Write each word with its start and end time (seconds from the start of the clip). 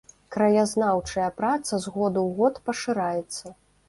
Краязнаўчая 0.35 1.27
праца 1.41 1.79
з 1.83 1.93
году 1.97 2.23
ў 2.23 2.31
год 2.39 2.57
пашыраецца. 2.71 3.53